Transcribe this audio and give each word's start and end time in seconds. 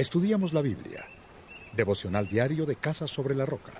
Estudiamos 0.00 0.54
la 0.54 0.62
Biblia. 0.62 1.04
Devocional 1.74 2.26
diario 2.26 2.64
de 2.64 2.76
Casa 2.76 3.06
sobre 3.06 3.34
la 3.34 3.44
Roca. 3.44 3.72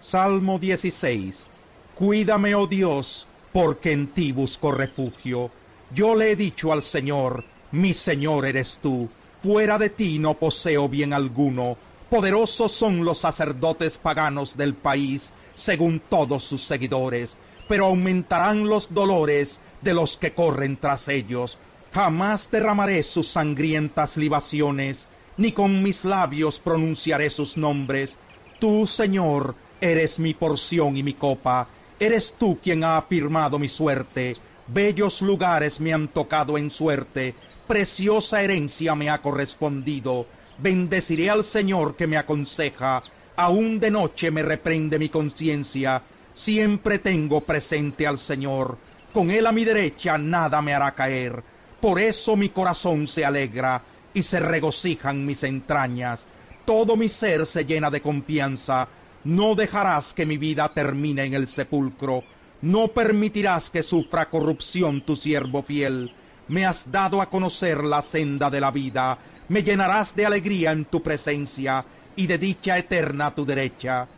Salmo 0.00 0.58
16. 0.58 1.46
Cuídame, 1.94 2.54
oh 2.54 2.66
Dios, 2.66 3.26
porque 3.52 3.92
en 3.92 4.06
ti 4.06 4.32
busco 4.32 4.72
refugio. 4.72 5.50
Yo 5.94 6.14
le 6.14 6.30
he 6.30 6.36
dicho 6.36 6.72
al 6.72 6.80
Señor, 6.80 7.44
mi 7.72 7.92
Señor 7.92 8.46
eres 8.46 8.78
tú. 8.82 9.10
Fuera 9.42 9.76
de 9.76 9.90
ti 9.90 10.18
no 10.18 10.38
poseo 10.38 10.88
bien 10.88 11.12
alguno. 11.12 11.76
Poderosos 12.08 12.72
son 12.72 13.04
los 13.04 13.18
sacerdotes 13.18 13.98
paganos 13.98 14.56
del 14.56 14.72
país, 14.72 15.34
según 15.54 16.00
todos 16.00 16.44
sus 16.44 16.62
seguidores, 16.62 17.36
pero 17.68 17.84
aumentarán 17.84 18.66
los 18.66 18.94
dolores 18.94 19.60
de 19.82 19.92
los 19.92 20.16
que 20.16 20.32
corren 20.32 20.78
tras 20.78 21.08
ellos. 21.08 21.58
Jamás 21.92 22.50
derramaré 22.50 23.02
sus 23.02 23.28
sangrientas 23.28 24.16
libaciones, 24.16 25.08
ni 25.36 25.52
con 25.52 25.82
mis 25.82 26.04
labios 26.04 26.60
pronunciaré 26.60 27.30
sus 27.30 27.56
nombres. 27.56 28.16
Tú, 28.58 28.86
Señor, 28.86 29.54
eres 29.80 30.18
mi 30.18 30.34
porción 30.34 30.96
y 30.96 31.02
mi 31.02 31.14
copa. 31.14 31.68
Eres 31.98 32.34
tú 32.38 32.58
quien 32.62 32.84
ha 32.84 32.96
afirmado 32.96 33.58
mi 33.58 33.68
suerte. 33.68 34.36
Bellos 34.66 35.22
lugares 35.22 35.80
me 35.80 35.92
han 35.92 36.08
tocado 36.08 36.56
en 36.56 36.70
suerte. 36.70 37.34
Preciosa 37.66 38.42
herencia 38.42 38.94
me 38.94 39.10
ha 39.10 39.20
correspondido 39.20 40.26
Bendeciré 40.62 41.30
al 41.30 41.42
Señor 41.42 41.96
que 41.96 42.06
me 42.06 42.18
aconseja, 42.18 43.00
aún 43.34 43.80
de 43.80 43.90
noche 43.90 44.30
me 44.30 44.42
reprende 44.42 44.98
mi 44.98 45.08
conciencia, 45.08 46.02
siempre 46.34 46.98
tengo 46.98 47.40
presente 47.40 48.06
al 48.06 48.18
Señor, 48.18 48.76
con 49.14 49.30
Él 49.30 49.46
a 49.46 49.52
mi 49.52 49.64
derecha 49.64 50.18
nada 50.18 50.60
me 50.60 50.74
hará 50.74 50.94
caer, 50.94 51.42
por 51.80 51.98
eso 51.98 52.36
mi 52.36 52.50
corazón 52.50 53.06
se 53.06 53.24
alegra 53.24 53.82
y 54.12 54.22
se 54.22 54.40
regocijan 54.40 55.24
mis 55.24 55.44
entrañas, 55.44 56.26
todo 56.64 56.96
mi 56.96 57.08
ser 57.08 57.46
se 57.46 57.64
llena 57.64 57.90
de 57.90 58.00
confianza, 58.00 58.88
no 59.24 59.54
dejarás 59.54 60.12
que 60.12 60.26
mi 60.26 60.36
vida 60.36 60.68
termine 60.72 61.24
en 61.24 61.34
el 61.34 61.46
sepulcro, 61.46 62.24
no 62.62 62.88
permitirás 62.88 63.70
que 63.70 63.82
sufra 63.82 64.28
corrupción 64.28 65.00
tu 65.02 65.16
siervo 65.16 65.62
fiel, 65.62 66.12
me 66.48 66.66
has 66.66 66.90
dado 66.90 67.22
a 67.22 67.30
conocer 67.30 67.84
la 67.84 68.02
senda 68.02 68.50
de 68.50 68.60
la 68.60 68.70
vida, 68.70 69.18
me 69.48 69.62
llenarás 69.62 70.14
de 70.16 70.26
alegría 70.26 70.72
en 70.72 70.84
tu 70.84 71.02
presencia 71.02 71.84
y 72.16 72.26
de 72.26 72.38
dicha 72.38 72.76
eterna 72.76 73.34
tu 73.34 73.46
derecha. 73.46 74.08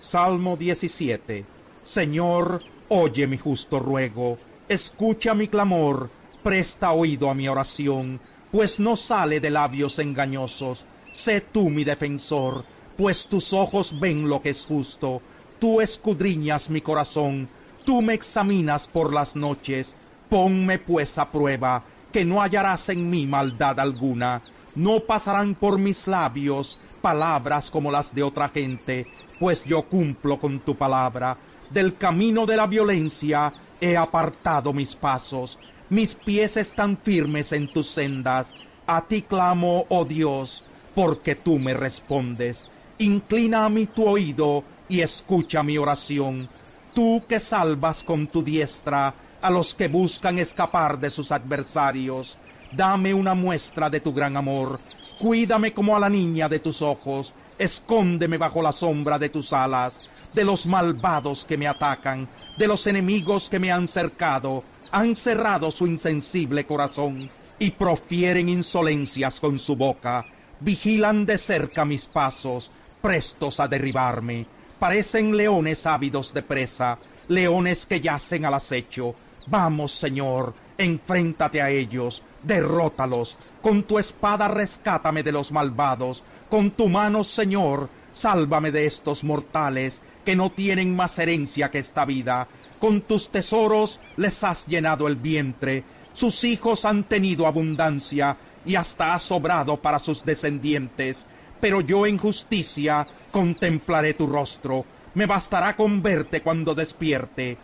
Salmo 0.00 0.56
17. 0.56 1.44
Señor, 1.84 2.62
oye 2.88 3.26
mi 3.26 3.38
justo 3.38 3.80
ruego, 3.80 4.38
escucha 4.68 5.34
mi 5.34 5.48
clamor, 5.48 6.10
presta 6.42 6.92
oído 6.92 7.30
a 7.30 7.34
mi 7.34 7.48
oración, 7.48 8.20
pues 8.50 8.80
no 8.80 8.96
sale 8.96 9.40
de 9.40 9.50
labios 9.50 9.98
engañosos. 9.98 10.86
Sé 11.12 11.40
tú 11.40 11.70
mi 11.70 11.84
defensor, 11.84 12.64
pues 12.96 13.26
tus 13.26 13.52
ojos 13.52 13.98
ven 13.98 14.28
lo 14.28 14.40
que 14.42 14.50
es 14.50 14.64
justo. 14.66 15.22
Tú 15.58 15.80
escudriñas 15.80 16.70
mi 16.70 16.80
corazón, 16.80 17.48
tú 17.84 18.02
me 18.02 18.14
examinas 18.14 18.88
por 18.88 19.12
las 19.12 19.36
noches, 19.36 19.94
Ponme 20.32 20.78
pues 20.78 21.18
a 21.18 21.30
prueba, 21.30 21.82
que 22.10 22.24
no 22.24 22.40
hallarás 22.40 22.88
en 22.88 23.10
mí 23.10 23.26
maldad 23.26 23.78
alguna. 23.78 24.40
No 24.74 25.00
pasarán 25.00 25.54
por 25.54 25.78
mis 25.78 26.06
labios 26.06 26.80
palabras 27.02 27.70
como 27.70 27.92
las 27.92 28.14
de 28.14 28.22
otra 28.22 28.48
gente, 28.48 29.06
pues 29.38 29.62
yo 29.62 29.82
cumplo 29.82 30.40
con 30.40 30.60
tu 30.60 30.74
palabra. 30.74 31.36
Del 31.68 31.98
camino 31.98 32.46
de 32.46 32.56
la 32.56 32.66
violencia 32.66 33.52
he 33.78 33.94
apartado 33.94 34.72
mis 34.72 34.96
pasos. 34.96 35.58
Mis 35.92 36.14
pies 36.14 36.56
están 36.56 36.96
firmes 36.96 37.52
en 37.52 37.70
tus 37.70 37.86
sendas. 37.86 38.54
A 38.86 39.02
ti 39.02 39.20
clamo, 39.20 39.84
oh 39.90 40.06
Dios, 40.06 40.64
porque 40.94 41.34
tú 41.34 41.58
me 41.58 41.74
respondes. 41.74 42.66
Inclina 42.96 43.66
a 43.66 43.68
mí 43.68 43.84
tu 43.84 44.08
oído 44.08 44.64
y 44.88 45.02
escucha 45.02 45.62
mi 45.62 45.76
oración. 45.76 46.48
Tú 46.94 47.22
que 47.28 47.38
salvas 47.38 48.02
con 48.02 48.26
tu 48.26 48.42
diestra 48.42 49.12
a 49.42 49.50
los 49.50 49.74
que 49.74 49.88
buscan 49.88 50.38
escapar 50.38 50.98
de 50.98 51.10
sus 51.10 51.30
adversarios. 51.30 52.38
Dame 52.74 53.12
una 53.12 53.34
muestra 53.34 53.90
de 53.90 54.00
tu 54.00 54.14
gran 54.14 54.34
amor. 54.38 54.80
Cuídame 55.20 55.74
como 55.74 55.94
a 55.94 56.00
la 56.00 56.08
niña 56.08 56.48
de 56.48 56.60
tus 56.60 56.80
ojos. 56.80 57.34
Escóndeme 57.58 58.38
bajo 58.38 58.62
la 58.62 58.72
sombra 58.72 59.18
de 59.18 59.28
tus 59.28 59.52
alas. 59.52 60.08
De 60.32 60.42
los 60.42 60.64
malvados 60.64 61.44
que 61.44 61.58
me 61.58 61.66
atacan, 61.66 62.26
de 62.56 62.66
los 62.66 62.86
enemigos 62.86 63.48
que 63.48 63.58
me 63.58 63.72
han 63.72 63.88
cercado, 63.88 64.62
han 64.90 65.16
cerrado 65.16 65.70
su 65.70 65.86
insensible 65.86 66.64
corazón 66.64 67.30
y 67.58 67.70
profieren 67.70 68.48
insolencias 68.48 69.40
con 69.40 69.58
su 69.58 69.76
boca. 69.76 70.26
Vigilan 70.60 71.26
de 71.26 71.38
cerca 71.38 71.84
mis 71.84 72.06
pasos, 72.06 72.70
prestos 73.00 73.60
a 73.60 73.68
derribarme. 73.68 74.46
Parecen 74.78 75.36
leones 75.36 75.86
ávidos 75.86 76.34
de 76.34 76.42
presa, 76.42 76.98
leones 77.28 77.86
que 77.86 78.00
yacen 78.00 78.44
al 78.44 78.54
acecho 78.54 79.14
Vamos, 79.46 79.92
Señor, 79.92 80.54
enfréntate 80.78 81.60
a 81.60 81.70
ellos, 81.70 82.22
derrótalos, 82.42 83.38
con 83.60 83.82
tu 83.82 83.98
espada 83.98 84.46
rescátame 84.46 85.22
de 85.22 85.32
los 85.32 85.50
malvados, 85.50 86.22
con 86.48 86.70
tu 86.70 86.88
mano, 86.88 87.24
Señor, 87.24 87.90
sálvame 88.12 88.70
de 88.70 88.86
estos 88.86 89.24
mortales 89.24 90.00
que 90.24 90.36
no 90.36 90.50
tienen 90.50 90.94
más 90.94 91.18
herencia 91.18 91.70
que 91.70 91.78
esta 91.78 92.04
vida. 92.04 92.48
Con 92.78 93.02
tus 93.02 93.30
tesoros 93.30 94.00
les 94.16 94.42
has 94.44 94.66
llenado 94.66 95.08
el 95.08 95.16
vientre, 95.16 95.84
sus 96.14 96.44
hijos 96.44 96.84
han 96.84 97.04
tenido 97.04 97.46
abundancia 97.46 98.36
y 98.64 98.74
hasta 98.74 99.14
ha 99.14 99.18
sobrado 99.18 99.76
para 99.78 99.98
sus 99.98 100.24
descendientes. 100.24 101.26
Pero 101.60 101.80
yo 101.80 102.06
en 102.06 102.18
justicia 102.18 103.06
contemplaré 103.30 104.14
tu 104.14 104.26
rostro, 104.26 104.84
me 105.14 105.26
bastará 105.26 105.76
con 105.76 106.02
verte 106.02 106.42
cuando 106.42 106.74
despierte 106.74 107.56